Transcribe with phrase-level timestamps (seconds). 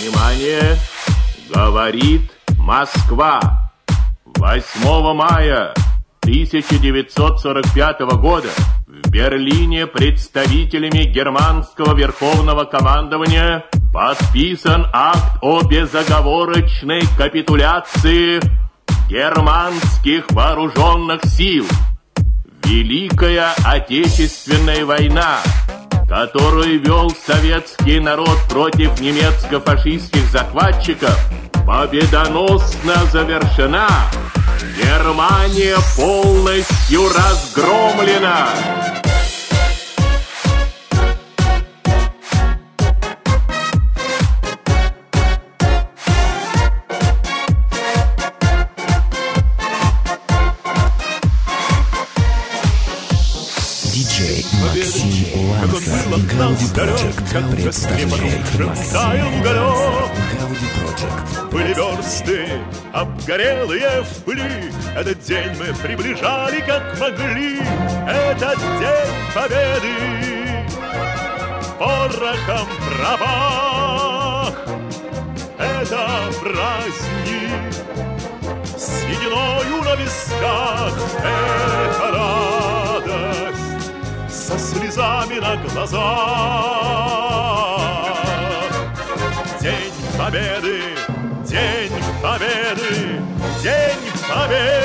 [0.00, 0.76] Внимание!
[1.48, 3.70] Говорит Москва.
[4.36, 5.72] 8 мая
[6.22, 8.48] 1945 года
[8.86, 18.40] в Берлине представителями германского верховного командования подписан акт о безоговорочной капитуляции
[19.08, 21.66] германских вооруженных сил.
[22.64, 25.38] Великая Отечественная война,
[26.08, 31.16] которую вел советский народ против немецко-фашистских захватчиков,
[31.66, 33.88] победоносно завершена.
[34.76, 38.48] Германия полностью разгромлена.
[56.16, 58.40] Гауди Проджект представляет
[58.90, 62.48] Таял уголек, Гауди Проджект были версты,
[62.92, 64.72] обгорелые в пыли.
[64.96, 67.60] Этот день мы приближали, как могли.
[68.08, 70.26] Этот день победы
[71.78, 74.54] порохом пропах.
[75.58, 77.74] Это праздник
[78.78, 80.94] сединою на висках.
[81.18, 81.45] Это
[84.96, 86.00] слезами на глазах.
[89.60, 90.82] День Победы,
[91.44, 93.20] День Победы,
[93.62, 94.75] День Победы.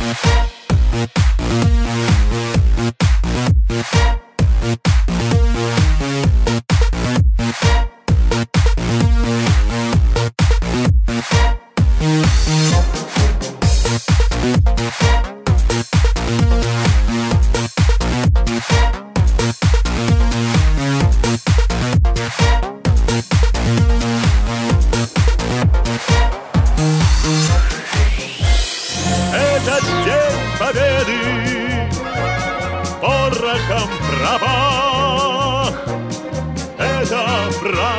[0.00, 0.49] Этот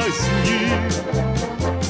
[0.01, 0.93] праздник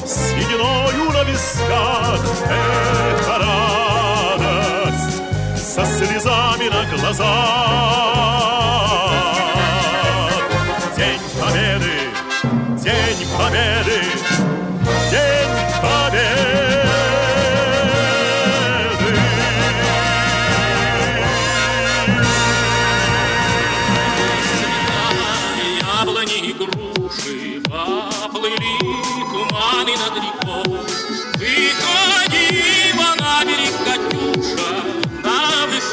[0.06, 2.20] сединою на висках.
[2.44, 5.22] Это радость
[5.56, 7.28] со слезами на глазах.
[10.96, 11.96] День победы,
[12.82, 13.98] день победы,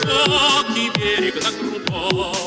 [0.09, 2.38] высокий берег, на крутой.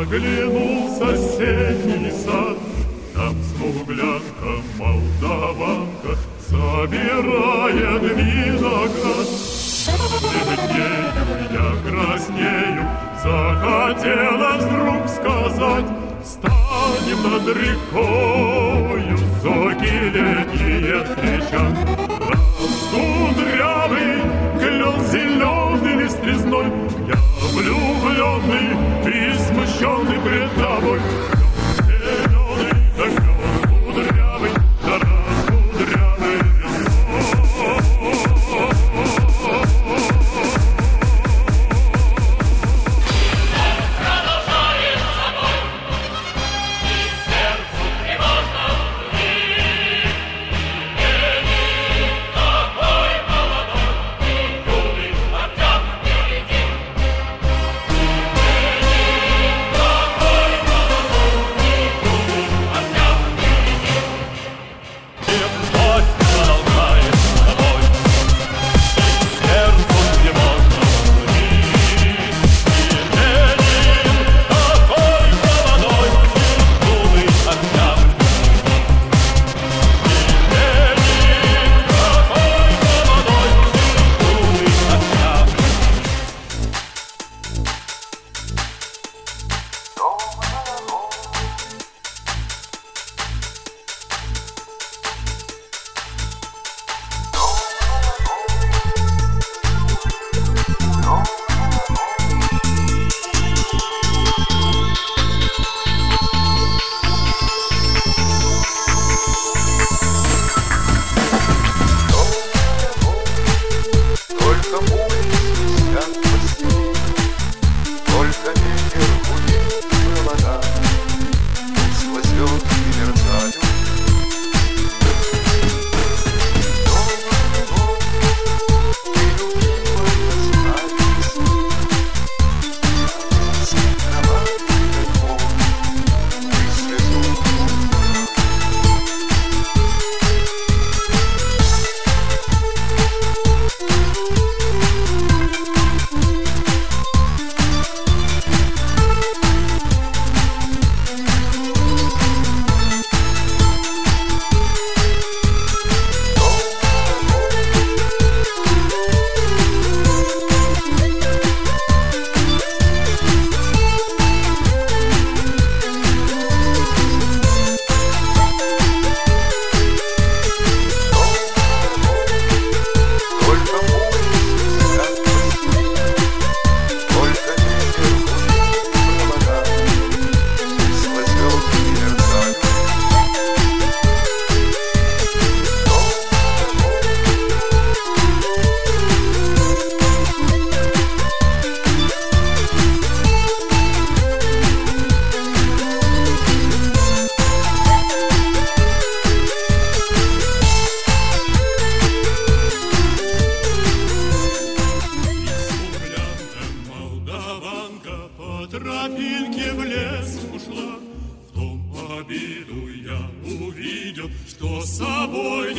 [0.00, 2.56] Заглянул в соседний сад,
[3.14, 6.16] Там смуглянка молдаванка
[6.48, 9.28] собирает виноград.
[10.22, 11.12] Бледнею
[11.52, 12.82] я краснею,
[13.22, 15.88] захотелось вдруг сказать,
[16.24, 21.78] Станем над рекою, соки летние встречать.
[22.60, 24.12] Раскудрявый
[24.58, 26.66] клен зеленый лист резной,
[27.08, 27.39] Я
[28.40, 28.70] влюбленный
[29.04, 31.39] и смущенный пред тобой.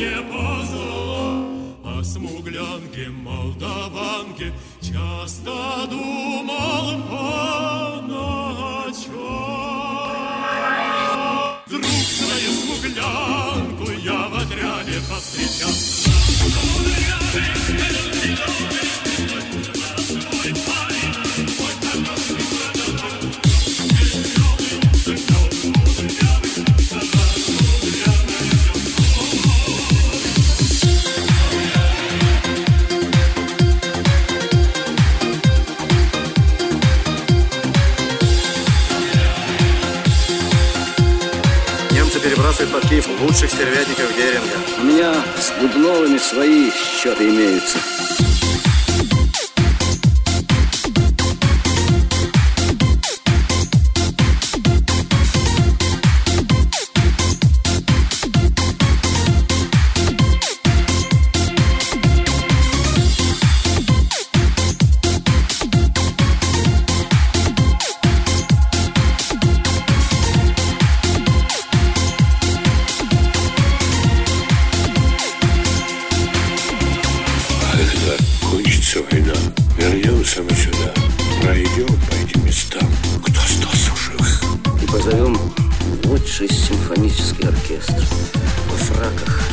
[0.02, 1.46] Не позвала.
[1.84, 9.12] О смуглянке молдаванке часто думал по ночам.
[11.66, 11.84] Вдруг
[12.18, 15.72] свою смуглянку я в отряде повстречал.
[42.22, 44.56] Немцы перебрасывают под Киев лучших стервятников Геринга.
[44.78, 47.78] У меня с Бубновыми свои счеты имеются.
[78.92, 80.92] Все, Айдан, вернемся мы сюда.
[81.40, 82.86] Пройдем по этим местам.
[83.24, 84.44] Кто остался в живых?
[84.82, 85.38] И позовем
[86.04, 88.04] лучший симфонический оркестр.
[88.68, 89.51] В фраках